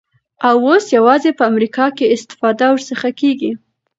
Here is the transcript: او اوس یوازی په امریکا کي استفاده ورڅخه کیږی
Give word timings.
او 0.47 0.55
اوس 0.67 0.85
یوازی 0.97 1.31
په 1.37 1.43
امریکا 1.51 1.85
کي 1.97 2.05
استفاده 2.15 2.65
ورڅخه 2.71 3.09
کیږی 3.19 3.51